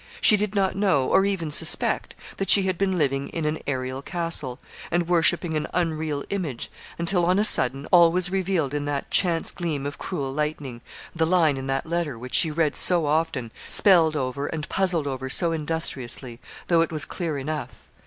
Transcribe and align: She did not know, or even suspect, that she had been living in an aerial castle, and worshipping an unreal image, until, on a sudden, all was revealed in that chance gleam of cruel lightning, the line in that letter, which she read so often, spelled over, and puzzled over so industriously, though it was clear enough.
She 0.19 0.35
did 0.35 0.55
not 0.55 0.75
know, 0.75 1.07
or 1.07 1.25
even 1.25 1.51
suspect, 1.51 2.15
that 2.37 2.49
she 2.49 2.63
had 2.63 2.75
been 2.75 2.97
living 2.97 3.29
in 3.29 3.45
an 3.45 3.59
aerial 3.67 4.01
castle, 4.01 4.57
and 4.89 5.07
worshipping 5.07 5.55
an 5.55 5.67
unreal 5.75 6.23
image, 6.31 6.71
until, 6.97 7.23
on 7.23 7.37
a 7.37 7.43
sudden, 7.43 7.85
all 7.91 8.11
was 8.11 8.31
revealed 8.31 8.73
in 8.73 8.85
that 8.85 9.11
chance 9.11 9.51
gleam 9.51 9.85
of 9.85 9.99
cruel 9.99 10.33
lightning, 10.33 10.81
the 11.15 11.27
line 11.27 11.55
in 11.55 11.67
that 11.67 11.85
letter, 11.85 12.17
which 12.17 12.33
she 12.33 12.49
read 12.49 12.75
so 12.75 13.05
often, 13.05 13.51
spelled 13.67 14.15
over, 14.15 14.47
and 14.47 14.67
puzzled 14.69 15.05
over 15.05 15.29
so 15.29 15.51
industriously, 15.51 16.39
though 16.67 16.81
it 16.81 16.91
was 16.91 17.05
clear 17.05 17.37
enough. 17.37 17.69